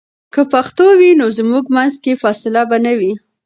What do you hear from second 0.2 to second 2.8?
که پښتو وي، نو زموږ منځ کې فاصله به